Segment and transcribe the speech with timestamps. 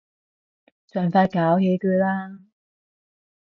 [0.91, 2.39] 盡快搞起佢啦